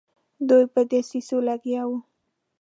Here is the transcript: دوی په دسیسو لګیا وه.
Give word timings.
دوی 0.47 0.63
په 0.73 0.81
دسیسو 0.91 1.37
لګیا 1.49 1.83
وه. 1.89 1.99